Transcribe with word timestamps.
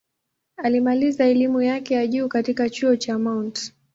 Alimaliza 0.57 1.25
elimu 1.25 1.61
yake 1.61 1.93
ya 1.93 2.07
juu 2.07 2.27
katika 2.27 2.69
Chuo 2.69 2.91
Kikuu 2.91 3.03
cha 3.05 3.19
Mt. 3.19 3.73